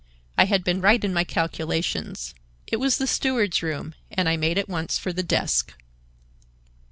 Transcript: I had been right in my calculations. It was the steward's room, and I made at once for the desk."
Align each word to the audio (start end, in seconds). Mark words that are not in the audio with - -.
I 0.35 0.45
had 0.45 0.63
been 0.63 0.81
right 0.81 1.03
in 1.03 1.13
my 1.13 1.23
calculations. 1.23 2.33
It 2.65 2.77
was 2.77 2.97
the 2.97 3.05
steward's 3.05 3.61
room, 3.61 3.93
and 4.09 4.27
I 4.27 4.35
made 4.35 4.57
at 4.57 4.67
once 4.67 4.97
for 4.97 5.13
the 5.13 5.21
desk." 5.21 5.73